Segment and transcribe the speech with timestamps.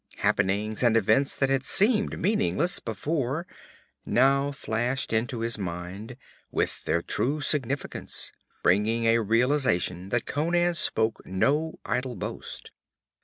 [0.17, 3.45] Happenings and events that had seemed meaningless before
[4.03, 6.17] now flashed into his mind,
[6.49, 8.31] with their true significance,
[8.63, 12.71] bringing a realization that Conan spoke no idle boast.